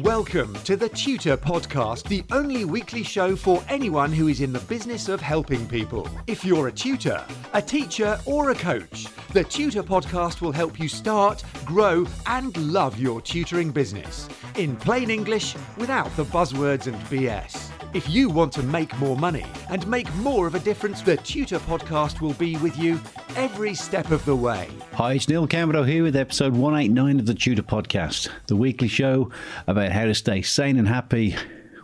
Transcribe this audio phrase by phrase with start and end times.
[0.00, 4.58] Welcome to the Tutor Podcast, the only weekly show for anyone who is in the
[4.60, 6.08] business of helping people.
[6.26, 10.88] If you're a tutor, a teacher, or a coach, the Tutor Podcast will help you
[10.88, 14.28] start, grow, and love your tutoring business.
[14.56, 17.75] In plain English, without the buzzwords and BS.
[17.94, 21.58] If you want to make more money and make more of a difference, the Tutor
[21.60, 23.00] Podcast will be with you
[23.36, 24.68] every step of the way.
[24.94, 29.30] Hi, it's Neil Campbell here with episode 189 of the Tutor Podcast, the weekly show
[29.66, 31.36] about how to stay sane and happy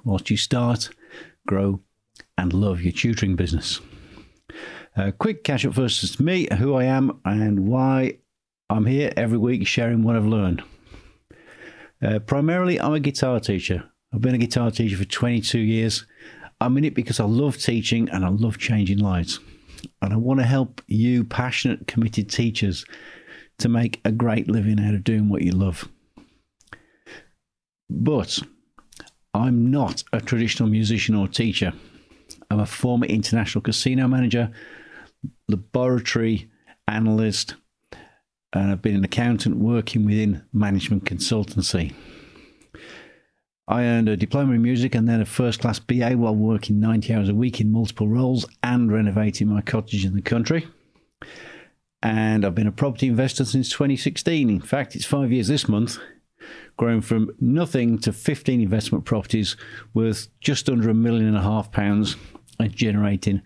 [0.05, 0.91] whilst you start,
[1.47, 1.81] grow,
[2.37, 3.81] and love your tutoring business.
[4.97, 8.19] A quick catch up first to me, who I am, and why
[8.69, 10.63] I'm here every week sharing what I've learned.
[12.03, 13.92] Uh, primarily, I'm a guitar teacher.
[14.13, 16.07] I've been a guitar teacher for 22 years.
[16.61, 19.41] I'm in it because I love teaching and I love changing lives.
[20.01, 22.85] And I want to help you, passionate, committed teachers,
[23.59, 25.89] to make a great living out of doing what you love.
[27.89, 28.39] But
[29.35, 31.73] I'm not a traditional musician or teacher.
[32.51, 34.51] I'm a former international casino manager,
[35.49, 36.51] laboratory
[36.87, 37.55] analyst,
[38.53, 41.95] and I've been an accountant working within management consultancy.
[43.69, 47.15] I earned a diploma in music and then a first class BA while working 90
[47.15, 50.67] hours a week in multiple roles and renovating my cottage in the country.
[52.03, 54.51] And I've been a property investor since 2016.
[54.51, 55.99] In fact, it's five years this month,
[56.77, 59.57] growing from nothing to 15 investment properties
[59.95, 62.17] worth just under a million and a half pounds
[62.59, 63.43] and generating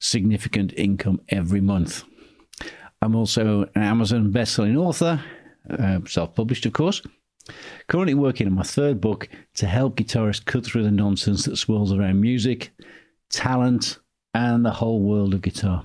[0.00, 2.02] significant income every month.
[3.00, 5.22] I'm also an Amazon best-selling author,
[5.70, 7.02] uh, self-published, of course.
[7.88, 11.92] Currently working on my third book to help guitarists cut through the nonsense that swirls
[11.92, 12.70] around music,
[13.30, 13.98] talent,
[14.34, 15.84] and the whole world of guitar.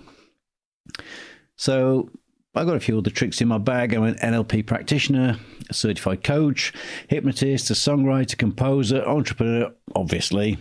[1.55, 2.09] So
[2.55, 3.93] I've got a few other tricks in my bag.
[3.93, 5.37] I'm an NLP practitioner,
[5.69, 6.73] a certified coach,
[7.07, 10.57] hypnotist, a songwriter, composer, entrepreneur, obviously.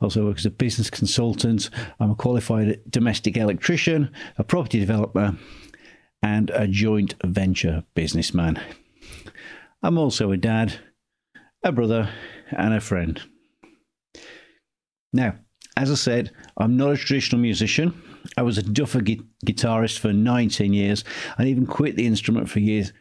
[0.00, 1.70] Also work as a business consultant.
[1.98, 5.36] I'm a qualified domestic electrician, a property developer,
[6.22, 8.60] and a joint venture businessman.
[9.82, 10.80] I'm also a dad,
[11.62, 12.10] a brother,
[12.50, 13.20] and a friend.
[15.12, 15.36] Now,
[15.76, 18.02] as I said, I'm not a traditional musician.
[18.36, 21.04] I was a duffer gu- guitarist for 19 years
[21.38, 22.92] and even quit the instrument for years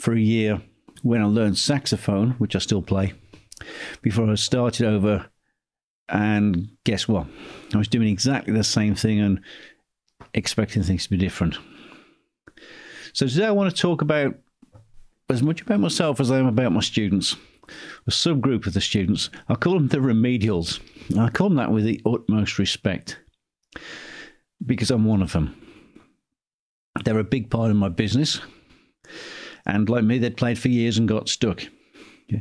[0.00, 0.62] for a year
[1.02, 3.12] when I learned saxophone, which I still play,
[4.02, 5.26] before I started over.
[6.08, 7.26] And guess what?
[7.74, 9.40] I was doing exactly the same thing and
[10.34, 11.56] expecting things to be different.
[13.12, 14.34] So today I want to talk about
[15.32, 17.36] as much about myself as I am about my students.
[18.06, 20.80] A subgroup of the students, I call them the remedials.
[21.18, 23.18] I call them that with the utmost respect
[24.64, 25.54] because I'm one of them.
[27.04, 28.40] They're a big part of my business.
[29.64, 31.62] And like me, they'd played for years and got stuck.
[32.28, 32.40] Yeah.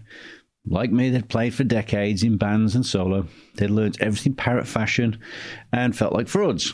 [0.66, 3.26] Like me, they'd played for decades in bands and solo.
[3.56, 5.20] They'd learned everything parrot fashion
[5.72, 6.74] and felt like frauds.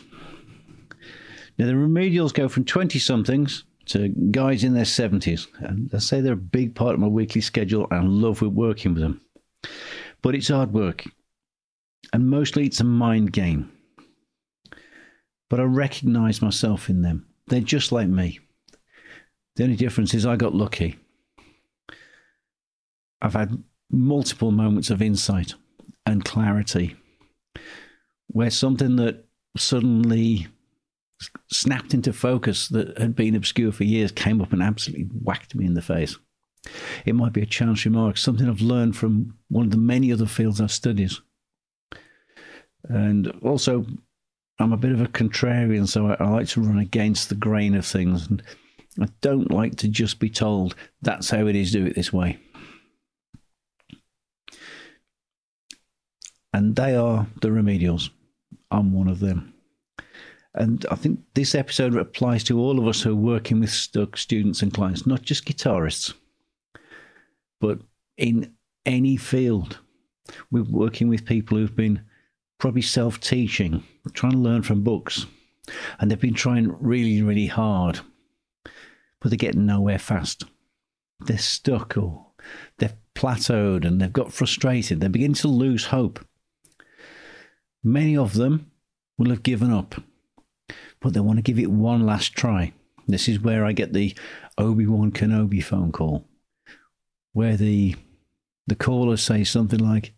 [1.58, 5.48] Now, the remedials go from 20 somethings to uh, guys in their 70s.
[5.60, 8.94] And I say they're a big part of my weekly schedule and I love working
[8.94, 9.22] with them.
[10.22, 11.04] But it's hard work.
[12.14, 13.72] And mostly it's a mind game.
[15.50, 17.28] But I recognize myself in them.
[17.48, 18.40] They're just like me.
[19.56, 20.98] The only difference is I got lucky.
[23.22, 25.54] I've had multiple moments of insight
[26.06, 26.96] and clarity
[28.28, 30.48] where something that suddenly
[31.50, 35.66] snapped into focus that had been obscure for years came up and absolutely whacked me
[35.66, 36.18] in the face.
[37.06, 40.26] It might be a chance remark, something I've learned from one of the many other
[40.26, 41.12] fields I've studied.
[42.84, 43.86] And also,
[44.60, 47.76] I'm a bit of a contrarian, so I, I like to run against the grain
[47.76, 48.28] of things.
[48.28, 48.44] And
[49.02, 52.40] I don't like to just be told that's how it is, do it this way.
[56.54, 58.10] And they are the remedials.
[58.72, 59.54] I'm one of them.
[60.58, 64.62] And I think this episode applies to all of us who are working with students
[64.62, 66.14] and clients, not just guitarists,
[67.62, 67.80] but
[68.18, 68.54] in
[68.86, 69.80] any field.
[70.52, 72.02] We're working with people who've been
[72.58, 73.84] probably self teaching,
[74.14, 75.26] trying to learn from books,
[76.00, 78.00] and they've been trying really, really hard,
[78.64, 80.44] but they're getting nowhere fast.
[81.20, 82.28] They're stuck or
[82.80, 85.00] they've plateaued and they've got frustrated.
[85.00, 86.26] They're beginning to lose hope.
[87.84, 88.72] Many of them
[89.18, 89.96] will have given up
[91.00, 92.74] but they want to give it one last try.
[93.08, 94.16] This is where I get the
[94.58, 96.26] Obi Wan Kenobi phone call,
[97.34, 97.96] where the
[98.66, 100.14] the caller says something like,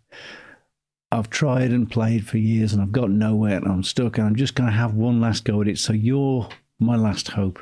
[1.11, 4.35] "I've tried and played for years and I've got nowhere and I'm stuck and I'm
[4.35, 5.77] just going to have one last go at it.
[5.77, 6.49] So you're
[6.79, 7.59] my last hope.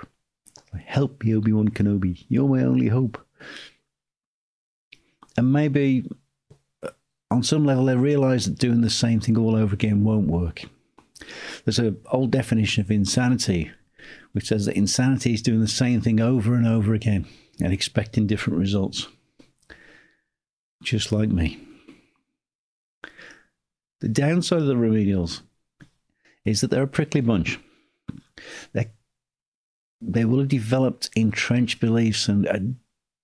[0.85, 2.25] Help me, Obi Wan Kenobi.
[2.29, 3.17] You're my only hope."
[5.35, 6.09] And maybe
[6.81, 6.89] uh,
[7.29, 10.63] on some level they realise that doing the same thing all over again won't work.
[11.65, 13.71] There's an old definition of insanity
[14.31, 17.25] which says that insanity is doing the same thing over and over again
[17.59, 19.07] and expecting different results.
[20.83, 21.59] Just like me.
[23.99, 25.41] The downside of the remedials
[26.45, 27.59] is that they're a prickly bunch.
[28.73, 28.91] They
[29.99, 32.75] they will have developed entrenched beliefs and a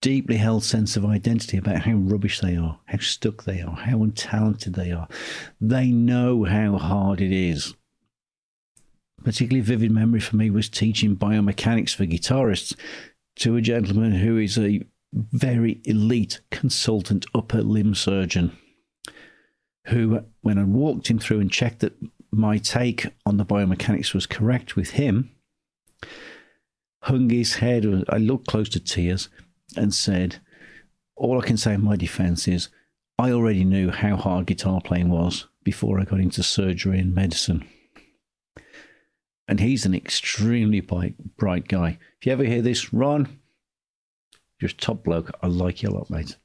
[0.01, 3.99] deeply held sense of identity about how rubbish they are, how stuck they are, how
[3.99, 5.07] untalented they are.
[5.61, 7.75] They know how hard it is.
[9.23, 12.75] Particularly vivid memory for me was teaching biomechanics for guitarists
[13.37, 18.57] to a gentleman who is a very elite consultant upper limb surgeon
[19.87, 21.93] who, when I walked him through and checked that
[22.31, 25.31] my take on the biomechanics was correct with him,
[27.03, 27.85] hung his head.
[28.09, 29.29] I looked close to tears
[29.75, 30.37] and said,
[31.15, 32.69] All I can say in my defense is
[33.19, 37.67] I already knew how hard guitar playing was before I got into surgery and medicine.
[39.47, 41.97] And he's an extremely bright, guy.
[42.19, 43.39] If you ever hear this, Ron,
[44.59, 45.31] you're a top bloke.
[45.41, 46.37] I like you a lot, mate.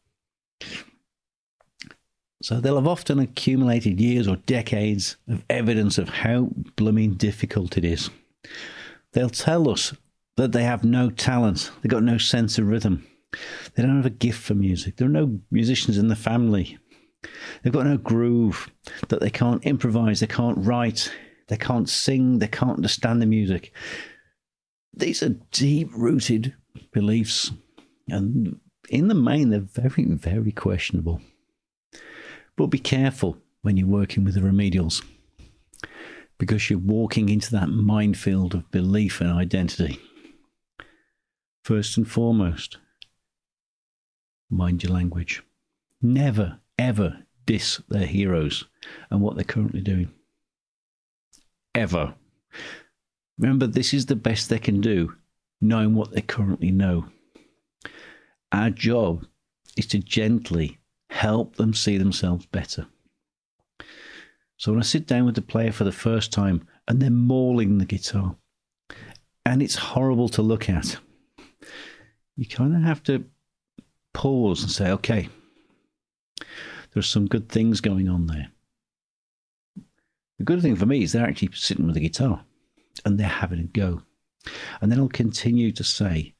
[2.43, 7.85] So they'll have often accumulated years or decades of evidence of how blooming difficult it
[7.85, 8.11] is.
[9.13, 9.95] They'll tell us
[10.37, 13.05] that they have no talent, they've got no sense of rhythm,
[13.75, 16.79] they don't have a gift for music, there are no musicians in the family,
[17.63, 18.71] they've got no groove,
[19.09, 21.13] that they can't improvise, they can't write,
[21.49, 23.73] they can't sing, they can't understand the music.
[24.95, 26.55] These are deep rooted
[26.93, 27.53] beliefs,
[28.09, 28.59] and
[28.89, 31.21] in the main, they're very, very questionable.
[32.57, 35.03] But be careful when you're working with the remedials
[36.39, 40.01] because you're walking into that minefield of belief and identity.
[41.65, 42.79] First and foremost,
[44.49, 45.43] mind your language.
[46.01, 48.65] Never, ever diss their heroes
[49.11, 50.11] and what they're currently doing.
[51.75, 52.15] Ever.
[53.39, 55.15] Remember, this is the best they can do,
[55.61, 57.07] knowing what they currently know.
[58.51, 59.27] Our job
[59.77, 60.79] is to gently
[61.11, 62.87] help them see themselves better.
[64.57, 67.79] So when I sit down with the player for the first time and they're mauling
[67.79, 68.35] the guitar,
[69.47, 70.99] and it's horrible to look at,
[72.37, 73.25] you kind of have to
[74.13, 75.29] pause and say, okay,
[76.93, 78.51] there's some good things going on there.
[80.39, 82.45] The good thing for me is they're actually sitting with the guitar
[83.05, 84.03] and they're having a go.
[84.81, 86.35] And then I'll continue to say,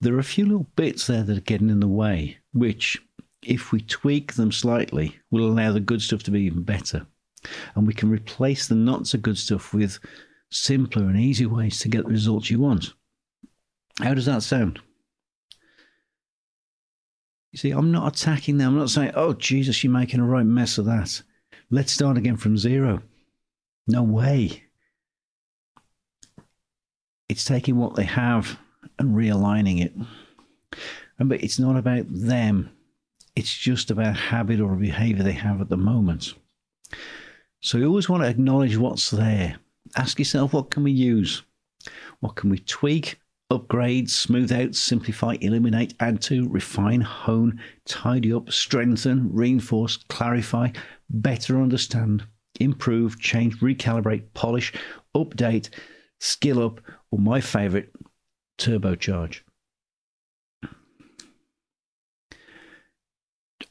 [0.00, 3.00] there are a few little bits there that are getting in the way, which
[3.42, 7.06] if we tweak them slightly, will allow the good stuff to be even better.
[7.74, 9.98] And we can replace the not so good stuff with
[10.50, 12.94] simpler and easy ways to get the results you want.
[14.00, 14.80] How does that sound?
[17.52, 18.72] You see, I'm not attacking them.
[18.72, 21.22] I'm not saying, oh, Jesus, you're making a right mess of that.
[21.74, 23.02] Let's start again from zero.
[23.86, 24.62] No way.
[27.28, 28.58] It's taking what they have
[28.98, 29.92] and realigning it.
[31.18, 32.70] Remember, it's not about them
[33.36, 36.34] it's just about habit or behavior they have at the moment.
[37.60, 39.56] So you always want to acknowledge what's there.
[39.96, 41.42] Ask yourself, what can we use?
[42.20, 43.18] What can we tweak,
[43.50, 50.70] upgrade, smooth out, simplify, eliminate, add to, refine, hone, tidy up, strengthen, reinforce, clarify,
[51.10, 52.26] better understand,
[52.58, 54.72] improve, change, recalibrate, polish,
[55.14, 55.70] update,
[56.20, 57.92] skill up, or my favorite,
[58.58, 59.40] turbocharge.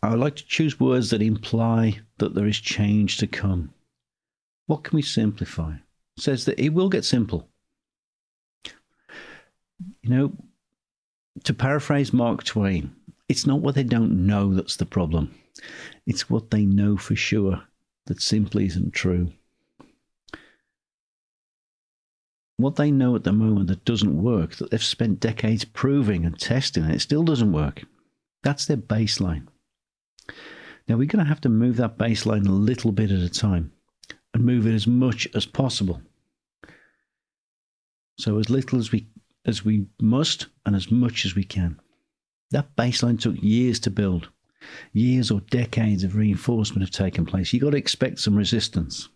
[0.02, 3.74] I would like to choose words that imply that there is change to come.
[4.66, 5.76] What can we simplify?
[6.18, 7.50] It says that it will get simple.
[10.04, 10.34] You know,
[11.46, 12.94] to paraphrase Mark Twain,
[13.30, 15.34] it's not what they don't know that's the problem.
[16.06, 17.64] It's what they know for sure
[18.06, 19.32] that simply isn't true.
[22.58, 26.38] What they know at the moment that doesn't work, that they've spent decades proving and
[26.38, 27.84] testing, and it still doesn't work.
[28.44, 29.48] That's their baseline.
[30.88, 33.72] Now we're going to have to move that baseline a little bit at a time
[34.34, 36.02] and move it as much as possible.
[38.18, 39.08] So as little as we
[39.46, 41.80] as we must and as much as we can.
[42.52, 44.30] That baseline took years to build.
[44.94, 47.52] Years or decades of reinforcement have taken place.
[47.52, 49.10] You've got to expect some resistance.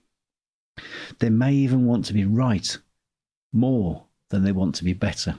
[1.20, 2.78] They may even want to be right
[3.54, 5.36] more than they want to be better.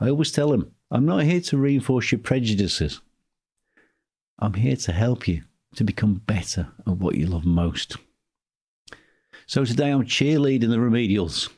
[0.00, 3.00] I always tell them, I'm not here to reinforce your prejudices.
[4.38, 5.42] I'm here to help you
[5.74, 7.96] to become better at what you love most.
[9.46, 11.48] So today I'm cheerleading the remedials.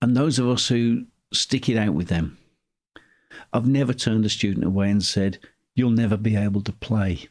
[0.00, 2.38] And those of us who stick it out with them
[3.52, 5.38] I've never turned a student away and said,
[5.74, 7.28] You'll never be able to play.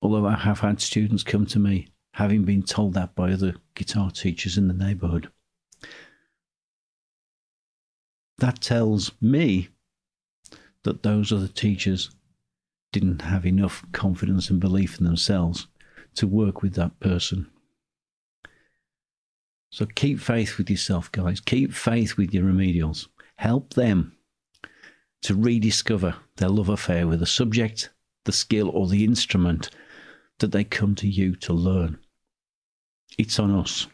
[0.00, 4.10] Although I have had students come to me having been told that by other guitar
[4.10, 5.30] teachers in the neighbourhood.
[8.38, 9.68] That tells me
[10.84, 12.10] that those other teachers
[12.92, 15.66] didn't have enough confidence and belief in themselves
[16.14, 17.50] to work with that person.
[19.70, 21.40] So keep faith with yourself, guys.
[21.40, 23.08] Keep faith with your remedials.
[23.36, 24.16] Help them
[25.22, 27.90] to rediscover their love affair with the subject,
[28.24, 29.70] the skill, or the instrument
[30.38, 31.98] that they come to you to learn.
[33.18, 33.86] It's on us.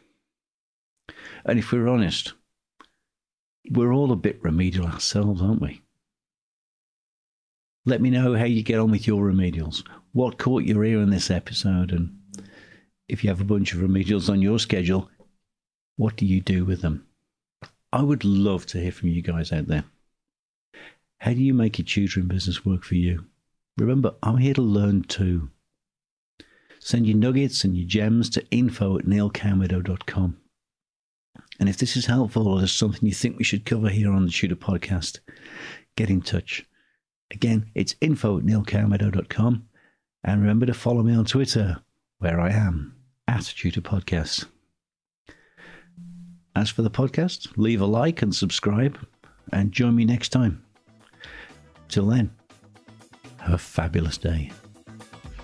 [1.45, 2.35] And if we're honest,
[3.71, 5.81] we're all a bit remedial ourselves, aren't we?
[7.87, 9.83] Let me know how you get on with your remedials.
[10.13, 11.93] What caught your ear in this episode?
[11.93, 12.19] And
[13.09, 15.11] if you have a bunch of remedials on your schedule,
[15.97, 17.07] what do you do with them?
[17.93, 19.85] I would love to hear from you guys out there.
[21.19, 23.25] How do you make your tutoring business work for you?
[23.79, 25.51] Remember, I'm here to learn too.
[26.81, 30.37] Send your nuggets and your gems to info at neilcowermiddle.com.
[31.59, 34.27] And if this is helpful or there's something you think we should cover here on
[34.27, 35.21] the Tutor Podcast,
[35.97, 36.67] get in touch.
[37.31, 39.69] Again, it's info at neilcowermiddle.com.
[40.25, 41.79] And remember to follow me on Twitter,
[42.19, 42.97] where I am
[43.29, 44.47] at Tutor Podcast.
[46.57, 48.99] As for the podcast, leave a like and subscribe,
[49.53, 50.65] and join me next time.
[51.89, 52.31] Till then,
[53.39, 54.53] have a fabulous day.